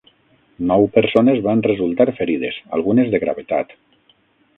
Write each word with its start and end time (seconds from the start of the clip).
Nou 0.69 0.85
persones 0.95 1.41
van 1.47 1.61
resultar 1.67 2.07
ferides, 2.21 2.57
algunes 2.79 3.13
de 3.13 3.21
gravetat. 3.25 3.77